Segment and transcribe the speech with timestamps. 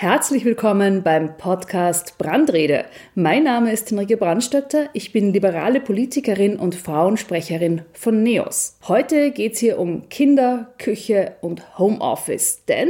[0.00, 2.86] Herzlich willkommen beim Podcast Brandrede.
[3.14, 4.88] Mein Name ist Henrike Brandstötter.
[4.94, 8.78] Ich bin liberale Politikerin und Frauensprecherin von NEOS.
[8.88, 12.64] Heute geht es hier um Kinder, Küche und Homeoffice.
[12.64, 12.88] Denn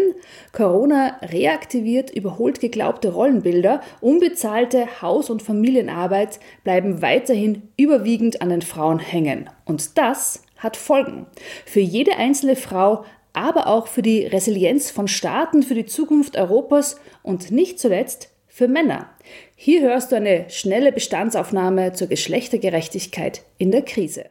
[0.52, 3.80] Corona reaktiviert überholt geglaubte Rollenbilder.
[4.00, 9.50] Unbezahlte Haus- und Familienarbeit bleiben weiterhin überwiegend an den Frauen hängen.
[9.64, 11.26] Und das hat Folgen.
[11.66, 16.96] Für jede einzelne Frau aber auch für die Resilienz von Staaten, für die Zukunft Europas
[17.22, 19.10] und nicht zuletzt für Männer.
[19.54, 24.26] Hier hörst du eine schnelle Bestandsaufnahme zur Geschlechtergerechtigkeit in der Krise.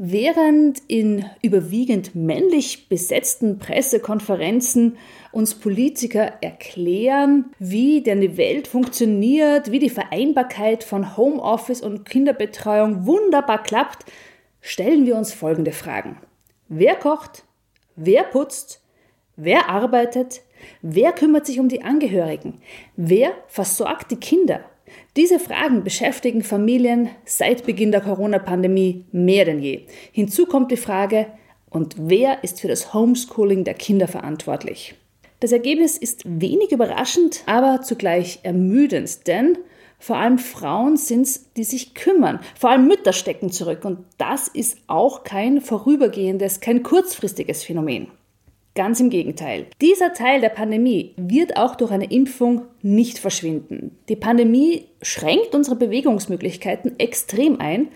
[0.00, 4.96] Während in überwiegend männlich besetzten Pressekonferenzen
[5.32, 13.06] uns Politiker erklären, wie denn die Welt funktioniert, wie die Vereinbarkeit von Homeoffice und Kinderbetreuung
[13.06, 14.04] wunderbar klappt,
[14.60, 16.20] stellen wir uns folgende Fragen.
[16.68, 17.44] Wer kocht?
[17.96, 18.82] Wer putzt?
[19.36, 20.42] Wer arbeitet?
[20.82, 22.60] Wer kümmert sich um die Angehörigen?
[22.94, 24.60] Wer versorgt die Kinder?
[25.16, 29.86] Diese Fragen beschäftigen Familien seit Beginn der Corona-Pandemie mehr denn je.
[30.12, 31.26] Hinzu kommt die Frage,
[31.70, 34.94] und wer ist für das Homeschooling der Kinder verantwortlich?
[35.40, 39.56] Das Ergebnis ist wenig überraschend, aber zugleich ermüdend, denn
[39.98, 42.40] vor allem Frauen sind es, die sich kümmern.
[42.58, 43.84] Vor allem Mütter stecken zurück.
[43.84, 48.08] Und das ist auch kein vorübergehendes, kein kurzfristiges Phänomen.
[48.74, 49.66] Ganz im Gegenteil.
[49.80, 53.98] Dieser Teil der Pandemie wird auch durch eine Impfung nicht verschwinden.
[54.08, 57.88] Die Pandemie schränkt unsere Bewegungsmöglichkeiten extrem ein,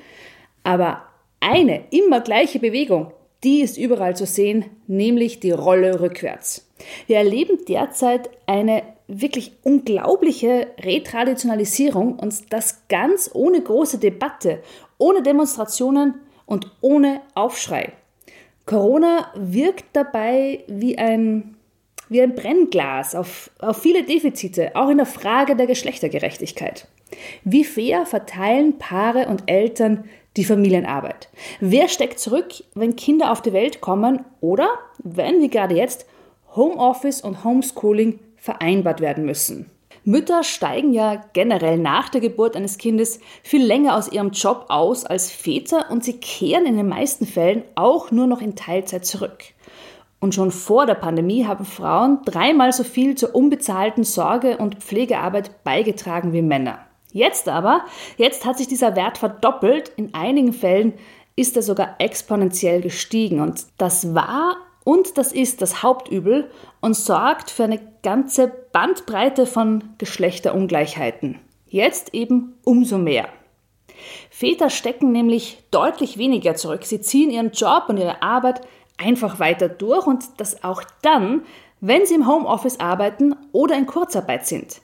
[0.65, 1.03] aber
[1.39, 3.13] eine immer gleiche Bewegung,
[3.45, 6.69] die ist überall zu sehen, nämlich die Rolle rückwärts.
[7.07, 8.83] Wir erleben derzeit eine
[9.21, 14.63] wirklich unglaubliche Retraditionalisierung und das ganz ohne große Debatte,
[14.99, 16.15] ohne Demonstrationen
[16.47, 17.93] und ohne Aufschrei.
[18.67, 21.57] Corona wirkt dabei wie ein,
[22.09, 26.87] wie ein Brennglas auf, auf viele Defizite, auch in der Frage der Geschlechtergerechtigkeit.
[27.45, 30.05] Wie fair verteilen Paare und Eltern
[30.37, 31.29] die Familienarbeit?
[31.61, 34.69] Wer steckt zurück, wenn Kinder auf die Welt kommen oder
[35.03, 36.07] wenn, wie gerade jetzt,
[36.55, 39.71] Homeoffice und Homeschooling vereinbart werden müssen.
[40.05, 45.05] Mütter steigen ja generell nach der Geburt eines Kindes viel länger aus ihrem Job aus
[45.05, 49.45] als Väter und sie kehren in den meisten Fällen auch nur noch in Teilzeit zurück.
[50.19, 55.63] Und schon vor der Pandemie haben Frauen dreimal so viel zur unbezahlten Sorge- und Pflegearbeit
[55.63, 56.81] beigetragen wie Männer.
[57.13, 57.85] Jetzt aber,
[58.17, 60.95] jetzt hat sich dieser Wert verdoppelt, in einigen Fällen
[61.37, 66.51] ist er sogar exponentiell gestiegen und das war und das ist das Hauptübel
[66.81, 71.39] und sorgt für eine ganze Bandbreite von Geschlechterungleichheiten.
[71.67, 73.29] Jetzt eben umso mehr.
[74.31, 76.85] Väter stecken nämlich deutlich weniger zurück.
[76.85, 78.63] Sie ziehen ihren Job und ihre Arbeit
[78.99, 81.43] einfach weiter durch und das auch dann,
[81.81, 84.81] wenn sie im Homeoffice arbeiten oder in Kurzarbeit sind.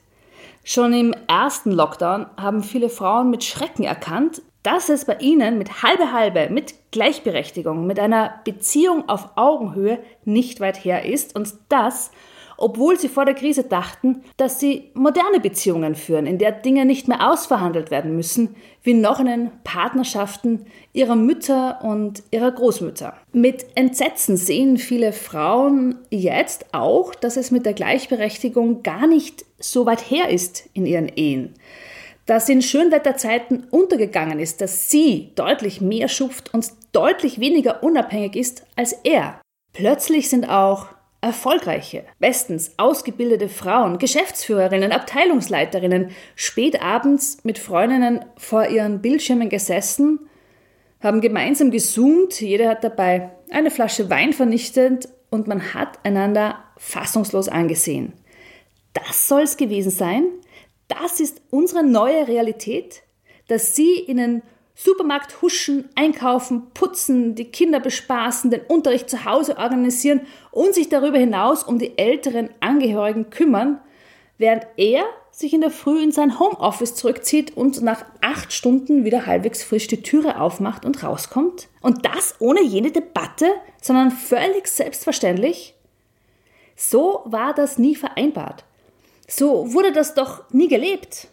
[0.63, 5.83] Schon im ersten Lockdown haben viele Frauen mit Schrecken erkannt, dass es bei ihnen mit
[5.83, 12.11] halbe halbe, mit Gleichberechtigung, mit einer Beziehung auf Augenhöhe nicht weit her ist und das,
[12.57, 17.07] obwohl sie vor der Krise dachten, dass sie moderne Beziehungen führen, in der Dinge nicht
[17.07, 23.13] mehr ausverhandelt werden müssen, wie noch in den Partnerschaften ihrer Mütter und ihrer Großmütter.
[23.31, 29.85] Mit Entsetzen sehen viele Frauen jetzt auch, dass es mit der Gleichberechtigung gar nicht so
[29.85, 31.53] weit her ist in ihren Ehen
[32.29, 38.67] dass in Schönwetterzeiten untergegangen ist, dass sie deutlich mehr schupft und deutlich weniger unabhängig ist
[38.75, 39.41] als er.
[39.73, 40.85] Plötzlich sind auch
[41.21, 50.19] erfolgreiche, bestens ausgebildete Frauen, Geschäftsführerinnen, Abteilungsleiterinnen spät abends mit Freundinnen vor ihren Bildschirmen gesessen,
[51.01, 57.49] haben gemeinsam gesoomt, jeder hat dabei eine Flasche Wein vernichtet und man hat einander fassungslos
[57.49, 58.13] angesehen.
[58.93, 60.25] Das soll es gewesen sein?
[60.89, 63.03] Das ist unsere neue Realität,
[63.47, 64.41] dass Sie in den
[64.75, 70.21] Supermarkt huschen, einkaufen, putzen, die Kinder bespaßen, den Unterricht zu Hause organisieren
[70.51, 73.79] und sich darüber hinaus um die älteren Angehörigen kümmern,
[74.37, 79.25] während er sich in der Früh in sein Homeoffice zurückzieht und nach acht Stunden wieder
[79.25, 81.67] halbwegs frisch die Türe aufmacht und rauskommt?
[81.81, 85.75] Und das ohne jene Debatte, sondern völlig selbstverständlich?
[86.75, 88.63] So war das nie vereinbart.
[89.29, 91.27] So wurde das doch nie gelebt.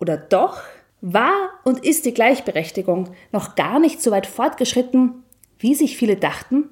[0.00, 0.60] Oder doch?
[1.00, 5.22] War und ist die Gleichberechtigung noch gar nicht so weit fortgeschritten,
[5.58, 6.68] wie sich viele dachten?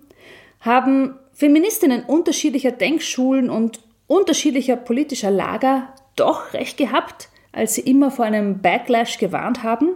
[0.61, 8.25] Haben Feministinnen unterschiedlicher Denkschulen und unterschiedlicher politischer Lager doch recht gehabt, als sie immer vor
[8.25, 9.91] einem Backlash gewarnt haben?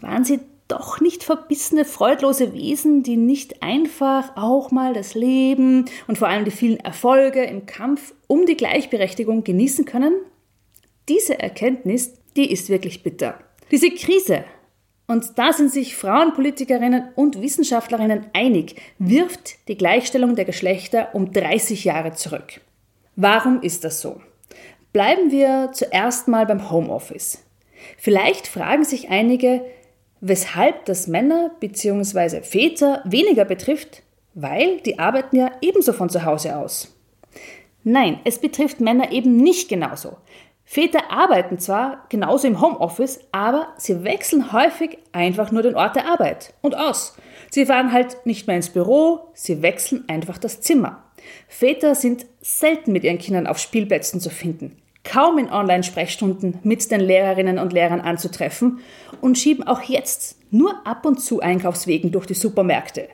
[0.00, 6.18] Waren sie doch nicht verbissene, freudlose Wesen, die nicht einfach auch mal das Leben und
[6.18, 10.14] vor allem die vielen Erfolge im Kampf um die Gleichberechtigung genießen können?
[11.08, 13.38] Diese Erkenntnis, die ist wirklich bitter.
[13.70, 14.44] Diese Krise,
[15.06, 21.84] und da sind sich Frauenpolitikerinnen und Wissenschaftlerinnen einig, wirft die Gleichstellung der Geschlechter um 30
[21.84, 22.60] Jahre zurück.
[23.16, 24.20] Warum ist das so?
[24.92, 27.44] Bleiben wir zuerst mal beim Homeoffice.
[27.96, 29.64] Vielleicht fragen sich einige,
[30.20, 32.42] weshalb das Männer bzw.
[32.42, 34.02] Väter weniger betrifft,
[34.34, 36.96] weil die arbeiten ja ebenso von zu Hause aus.
[37.82, 40.18] Nein, es betrifft Männer eben nicht genauso.
[40.64, 46.06] Väter arbeiten zwar genauso im Homeoffice, aber sie wechseln häufig einfach nur den Ort der
[46.06, 47.16] Arbeit und aus.
[47.50, 51.02] Sie fahren halt nicht mehr ins Büro, sie wechseln einfach das Zimmer.
[51.48, 57.00] Väter sind selten mit ihren Kindern auf Spielplätzen zu finden kaum in Online-Sprechstunden mit den
[57.00, 58.80] Lehrerinnen und Lehrern anzutreffen
[59.20, 63.08] und schieben auch jetzt nur ab und zu Einkaufswegen durch die Supermärkte.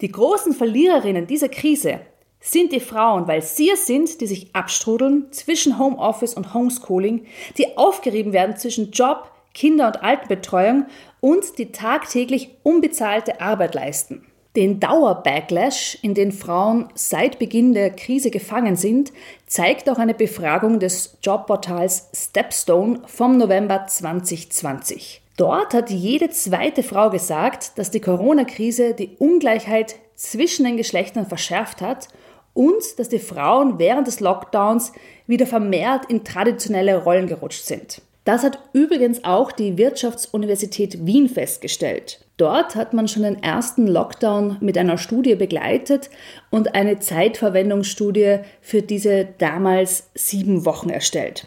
[0.00, 2.00] Die großen Verliererinnen dieser Krise
[2.40, 7.24] sind die Frauen, weil sie es sind, die sich abstrudeln zwischen Homeoffice und Homeschooling,
[7.56, 10.86] die aufgerieben werden zwischen Job, Kinder- und Altenbetreuung
[11.20, 14.26] und die tagtäglich unbezahlte Arbeit leisten.
[14.54, 19.10] Den Dauerbacklash, in den Frauen seit Beginn der Krise gefangen sind,
[19.46, 25.22] zeigt auch eine Befragung des Jobportals Stepstone vom November 2020.
[25.38, 31.80] Dort hat jede zweite Frau gesagt, dass die Corona-Krise die Ungleichheit zwischen den Geschlechtern verschärft
[31.80, 32.08] hat
[32.52, 34.92] und dass die Frauen während des Lockdowns
[35.26, 38.02] wieder vermehrt in traditionelle Rollen gerutscht sind.
[38.24, 42.24] Das hat übrigens auch die Wirtschaftsuniversität Wien festgestellt.
[42.36, 46.08] Dort hat man schon den ersten Lockdown mit einer Studie begleitet
[46.50, 51.46] und eine Zeitverwendungsstudie für diese damals sieben Wochen erstellt.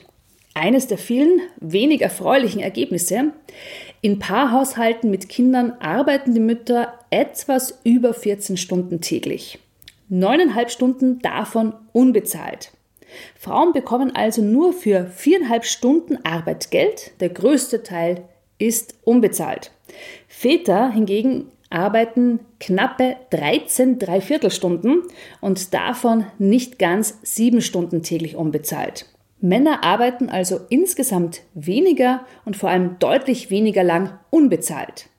[0.54, 3.32] Eines der vielen wenig erfreulichen Ergebnisse.
[4.02, 9.60] In Paarhaushalten mit Kindern arbeiten die Mütter etwas über 14 Stunden täglich.
[10.08, 12.72] Neuneinhalb Stunden davon unbezahlt.
[13.38, 18.24] Frauen bekommen also nur für viereinhalb Stunden Arbeit Geld, der größte Teil
[18.58, 19.72] ist unbezahlt.
[20.28, 25.04] Väter hingegen arbeiten knappe 13 Dreiviertelstunden
[25.42, 29.08] und davon nicht ganz sieben Stunden täglich unbezahlt.
[29.42, 35.10] Männer arbeiten also insgesamt weniger und vor allem deutlich weniger lang unbezahlt.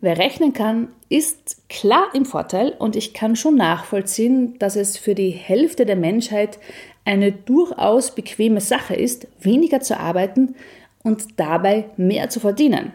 [0.00, 5.14] Wer rechnen kann, ist klar im Vorteil und ich kann schon nachvollziehen, dass es für
[5.14, 6.58] die Hälfte der Menschheit
[7.06, 10.54] eine durchaus bequeme Sache ist, weniger zu arbeiten
[11.02, 12.92] und dabei mehr zu verdienen.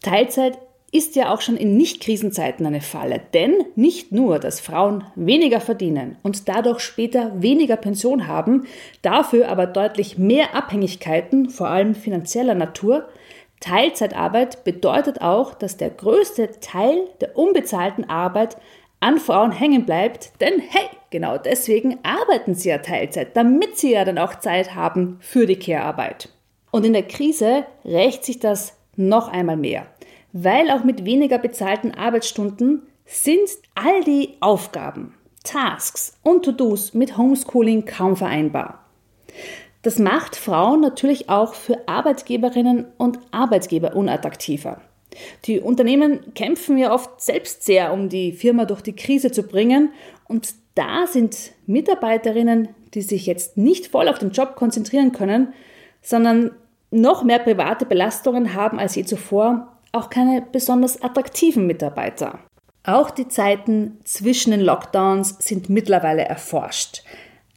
[0.00, 0.58] Teilzeit
[0.94, 6.16] ist ja auch schon in Nicht-Krisenzeiten eine Falle, denn nicht nur, dass Frauen weniger verdienen
[6.22, 8.66] und dadurch später weniger Pension haben,
[9.00, 13.08] dafür aber deutlich mehr Abhängigkeiten, vor allem finanzieller Natur,
[13.60, 18.56] Teilzeitarbeit bedeutet auch, dass der größte Teil der unbezahlten Arbeit
[19.02, 24.04] an Frauen hängen bleibt, denn hey, genau deswegen arbeiten sie ja Teilzeit, damit sie ja
[24.04, 26.28] dann auch Zeit haben für die Care-Arbeit.
[26.70, 29.86] Und in der Krise rächt sich das noch einmal mehr,
[30.32, 35.14] weil auch mit weniger bezahlten Arbeitsstunden sind all die Aufgaben,
[35.44, 38.86] Tasks und To-Dos mit Homeschooling kaum vereinbar.
[39.82, 44.80] Das macht Frauen natürlich auch für Arbeitgeberinnen und Arbeitgeber unattraktiver.
[45.44, 49.92] Die Unternehmen kämpfen ja oft selbst sehr, um die Firma durch die Krise zu bringen.
[50.28, 55.52] Und da sind Mitarbeiterinnen, die sich jetzt nicht voll auf den Job konzentrieren können,
[56.00, 56.52] sondern
[56.90, 62.38] noch mehr private Belastungen haben als je zuvor, auch keine besonders attraktiven Mitarbeiter.
[62.84, 67.02] Auch die Zeiten zwischen den Lockdowns sind mittlerweile erforscht.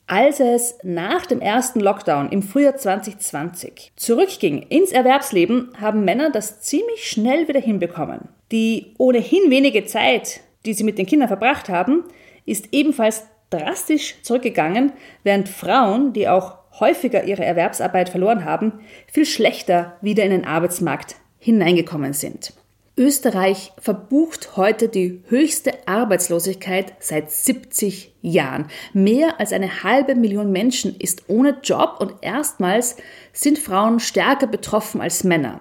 [0.07, 6.61] Als es nach dem ersten Lockdown im Frühjahr 2020 zurückging ins Erwerbsleben, haben Männer das
[6.61, 8.29] ziemlich schnell wieder hinbekommen.
[8.51, 12.03] Die ohnehin wenige Zeit, die sie mit den Kindern verbracht haben,
[12.45, 14.93] ist ebenfalls drastisch zurückgegangen,
[15.23, 18.73] während Frauen, die auch häufiger ihre Erwerbsarbeit verloren haben,
[19.11, 22.53] viel schlechter wieder in den Arbeitsmarkt hineingekommen sind.
[22.97, 28.67] Österreich verbucht heute die höchste Arbeitslosigkeit seit 70 Jahren.
[28.93, 32.95] Mehr als eine halbe Million Menschen ist ohne Job und erstmals
[33.33, 35.59] sind Frauen stärker betroffen als Männer.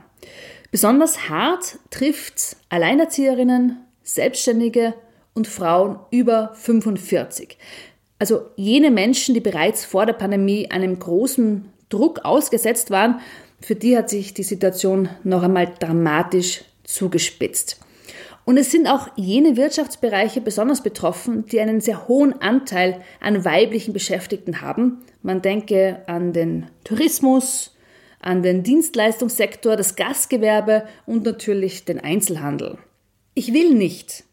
[0.70, 4.94] Besonders hart trifft Alleinerzieherinnen, Selbstständige
[5.34, 7.58] und Frauen über 45.
[8.20, 13.20] Also jene Menschen, die bereits vor der Pandemie einem großen Druck ausgesetzt waren,
[13.60, 17.80] für die hat sich die Situation noch einmal dramatisch zugespitzt.
[18.44, 23.94] Und es sind auch jene Wirtschaftsbereiche besonders betroffen, die einen sehr hohen Anteil an weiblichen
[23.94, 25.02] Beschäftigten haben.
[25.22, 27.74] Man denke an den Tourismus,
[28.20, 32.78] an den Dienstleistungssektor, das Gastgewerbe und natürlich den Einzelhandel.
[33.34, 34.24] Ich will nicht,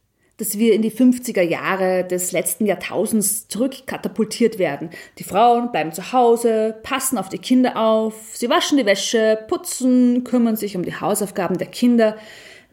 [0.41, 4.89] dass wir in die 50er Jahre des letzten Jahrtausends zurückkatapultiert werden.
[5.19, 10.23] Die Frauen bleiben zu Hause, passen auf die Kinder auf, sie waschen die Wäsche, putzen,
[10.23, 12.17] kümmern sich um die Hausaufgaben der Kinder,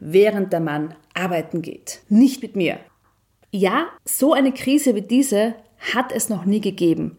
[0.01, 2.01] während der Mann arbeiten geht.
[2.09, 2.79] Nicht mit mir.
[3.51, 5.55] Ja, so eine Krise wie diese
[5.93, 7.19] hat es noch nie gegeben.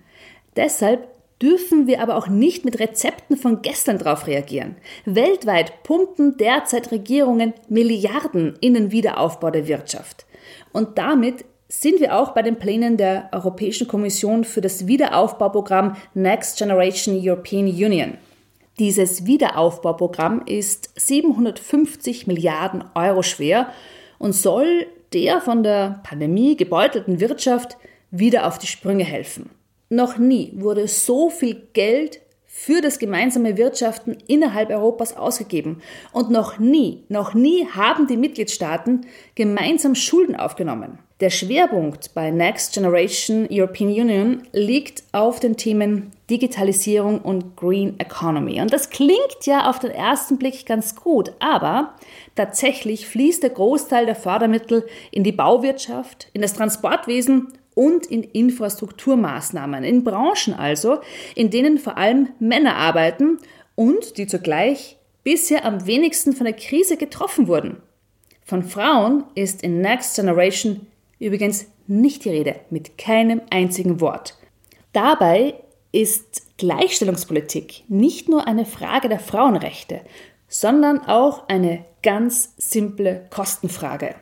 [0.56, 1.10] Deshalb
[1.44, 4.78] dürfen wir aber auch nicht mit Rezepten von gestern darauf reagieren.
[5.06, 10.26] Weltweit pumpen derzeit Regierungen Milliarden in den Wiederaufbau der Wirtschaft.
[10.72, 16.58] Und damit sind wir auch bei den Plänen der Europäischen Kommission für das Wiederaufbauprogramm Next
[16.58, 18.18] Generation European Union.
[18.80, 23.72] Dieses Wiederaufbauprogramm ist 750 Milliarden Euro schwer
[24.18, 27.78] und soll der von der Pandemie gebeutelten Wirtschaft
[28.10, 29.50] wieder auf die Sprünge helfen.
[29.90, 35.84] Noch nie wurde so viel Geld für das gemeinsame Wirtschaften innerhalb Europas ausgegeben.
[36.12, 40.98] Und noch nie, noch nie haben die Mitgliedstaaten gemeinsam Schulden aufgenommen.
[41.20, 48.60] Der Schwerpunkt bei Next Generation European Union liegt auf den Themen Digitalisierung und Green Economy.
[48.62, 51.94] Und das klingt ja auf den ersten Blick ganz gut, aber
[52.36, 59.86] tatsächlich fließt der Großteil der Fördermittel in die Bauwirtschaft, in das Transportwesen und in Infrastrukturmaßnahmen,
[59.86, 61.00] in Branchen also,
[61.34, 63.40] in denen vor allem Männer arbeiten
[63.76, 67.78] und die zugleich bisher am wenigsten von der Krise getroffen wurden.
[68.44, 70.88] Von Frauen ist in Next Generation
[71.20, 74.38] übrigens nicht die Rede, mit keinem einzigen Wort.
[74.92, 75.54] Dabei
[75.94, 80.02] ist Gleichstellungspolitik nicht nur eine Frage der Frauenrechte,
[80.50, 84.16] sondern auch eine ganz simple Kostenfrage.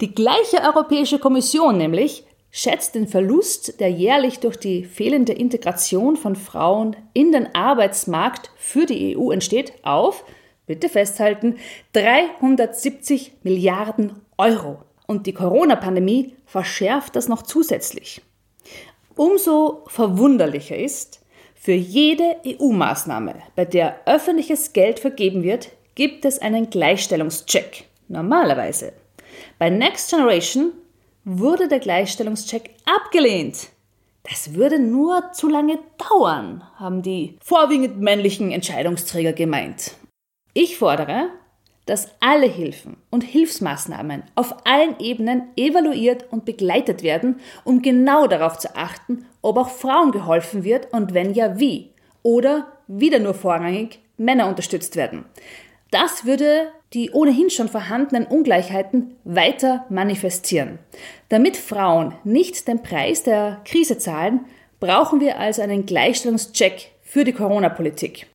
[0.00, 2.24] Die gleiche Europäische Kommission nämlich
[2.56, 8.86] schätzt den Verlust, der jährlich durch die fehlende Integration von Frauen in den Arbeitsmarkt für
[8.86, 10.24] die EU entsteht, auf,
[10.64, 11.56] bitte festhalten,
[11.94, 14.78] 370 Milliarden Euro.
[15.08, 18.22] Und die Corona-Pandemie verschärft das noch zusätzlich.
[19.16, 21.22] Umso verwunderlicher ist,
[21.56, 27.86] für jede EU-Maßnahme, bei der öffentliches Geld vergeben wird, gibt es einen Gleichstellungscheck.
[28.06, 28.92] Normalerweise.
[29.58, 30.72] Bei Next Generation
[31.24, 33.68] wurde der Gleichstellungscheck abgelehnt.
[34.30, 39.92] Das würde nur zu lange dauern, haben die vorwiegend männlichen Entscheidungsträger gemeint.
[40.54, 41.28] Ich fordere,
[41.86, 48.58] dass alle Hilfen und Hilfsmaßnahmen auf allen Ebenen evaluiert und begleitet werden, um genau darauf
[48.58, 51.90] zu achten, ob auch Frauen geholfen wird und wenn ja, wie.
[52.22, 55.26] Oder wieder nur vorrangig Männer unterstützt werden.
[55.90, 60.78] Das würde die ohnehin schon vorhandenen Ungleichheiten weiter manifestieren.
[61.28, 64.46] Damit Frauen nicht den Preis der Krise zahlen,
[64.78, 68.28] brauchen wir also einen Gleichstellungscheck für die Corona-Politik.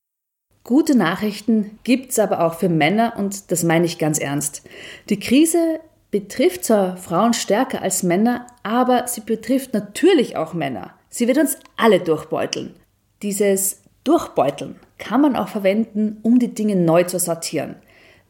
[0.66, 4.64] Gute Nachrichten gibt's aber auch für Männer und das meine ich ganz ernst.
[5.10, 5.80] Die Krise
[6.12, 10.94] betrifft zwar Frauen stärker als Männer, aber sie betrifft natürlich auch Männer.
[11.10, 12.76] Sie wird uns alle durchbeuteln.
[13.22, 17.76] Dieses Durchbeuteln kann man auch verwenden, um die Dinge neu zu sortieren.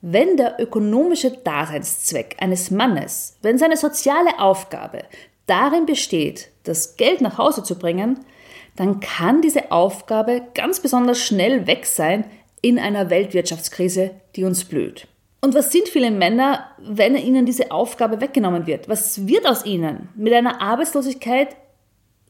[0.02, 5.04] Wenn der ökonomische Daseinszweck eines Mannes, wenn seine soziale Aufgabe
[5.46, 8.20] darin besteht, das Geld nach Hause zu bringen,
[8.76, 12.24] dann kann diese Aufgabe ganz besonders schnell weg sein
[12.62, 15.08] in einer Weltwirtschaftskrise, die uns blüht.
[15.42, 18.88] Und was sind viele Männer, wenn ihnen diese Aufgabe weggenommen wird?
[18.90, 20.10] Was wird aus ihnen?
[20.16, 21.56] Mit einer Arbeitslosigkeit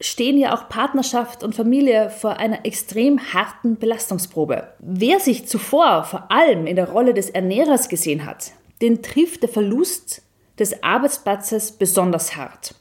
[0.02, 4.74] stehen ja auch Partnerschaft und Familie vor einer extrem harten Belastungsprobe.
[4.80, 8.52] Wer sich zuvor vor allem in der Rolle des Ernährers gesehen hat,
[8.82, 10.22] den trifft der Verlust
[10.58, 12.76] des Arbeitsplatzes besonders hart.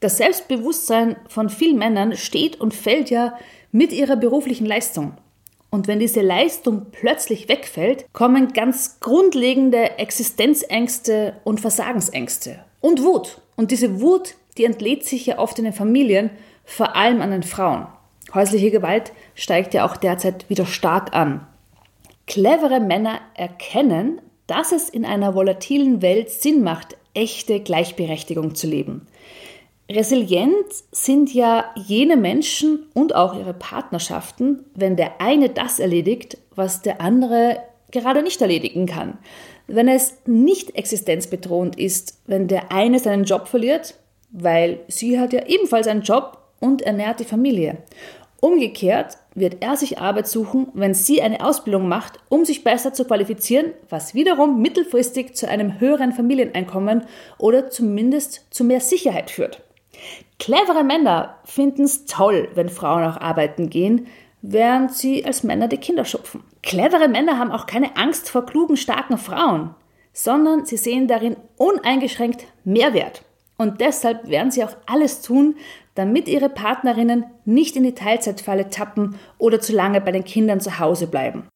[0.00, 3.38] Das Selbstbewusstsein von vielen Männern steht und fällt ja
[3.72, 5.16] mit ihrer beruflichen Leistung.
[5.70, 13.40] Und wenn diese Leistung plötzlich wegfällt, kommen ganz grundlegende Existenzängste und Versagensängste und Wut.
[13.56, 16.30] Und diese Wut, die entlädt sich ja oft in den Familien
[16.64, 17.86] vor allem an den Frauen.
[18.32, 21.46] Häusliche Gewalt steigt ja auch derzeit wieder stark an.
[22.26, 29.06] Clevere Männer erkennen, dass es in einer volatilen Welt Sinn macht, echte Gleichberechtigung zu leben.
[29.90, 36.80] Resilient sind ja jene Menschen und auch ihre Partnerschaften, wenn der eine das erledigt, was
[36.80, 37.58] der andere
[37.90, 39.18] gerade nicht erledigen kann.
[39.66, 43.94] Wenn es nicht existenzbedrohend ist, wenn der eine seinen Job verliert,
[44.30, 47.76] weil sie hat ja ebenfalls einen Job und ernährt die Familie.
[48.40, 53.04] Umgekehrt wird er sich Arbeit suchen, wenn sie eine Ausbildung macht, um sich besser zu
[53.04, 57.04] qualifizieren, was wiederum mittelfristig zu einem höheren Familieneinkommen
[57.38, 59.62] oder zumindest zu mehr Sicherheit führt.
[60.38, 64.06] Clevere Männer finden es toll, wenn Frauen auch arbeiten gehen,
[64.40, 66.44] während sie als Männer die Kinder schupfen.
[66.62, 69.74] Clevere Männer haben auch keine Angst vor klugen, starken Frauen,
[70.12, 73.22] sondern sie sehen darin uneingeschränkt Mehrwert.
[73.56, 75.56] Und deshalb werden sie auch alles tun,
[75.94, 80.78] damit ihre Partnerinnen nicht in die Teilzeitfalle tappen oder zu lange bei den Kindern zu
[80.78, 81.48] Hause bleiben.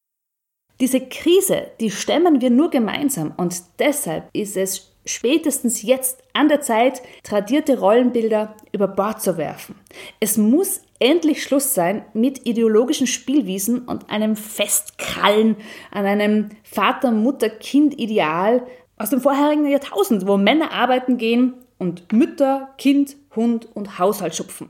[0.79, 6.61] Diese Krise, die stemmen wir nur gemeinsam und deshalb ist es spätestens jetzt an der
[6.61, 9.75] Zeit, tradierte Rollenbilder über Bord zu werfen.
[10.19, 15.55] Es muss endlich Schluss sein mit ideologischen Spielwiesen und einem Festkrallen
[15.91, 18.63] an einem Vater-Mutter-Kind-Ideal
[18.97, 24.69] aus dem vorherigen Jahrtausend, wo Männer arbeiten gehen und Mütter, Kind, Hund und Haushalt schupfen.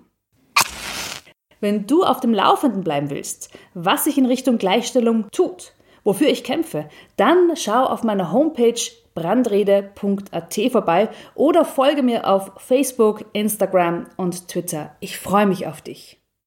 [1.60, 5.74] Wenn du auf dem Laufenden bleiben willst, was sich in Richtung Gleichstellung tut,
[6.04, 6.88] wofür ich kämpfe,
[7.18, 8.80] dann schau auf meiner Homepage
[9.14, 14.96] brandrede.at vorbei oder folge mir auf Facebook, Instagram und Twitter.
[15.02, 16.19] Ich freue mich auf dich.